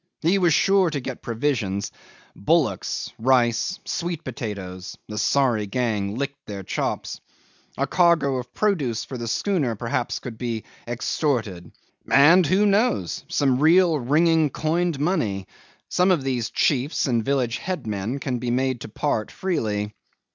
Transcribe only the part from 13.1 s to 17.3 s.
some real ringing coined money! Some of these chiefs and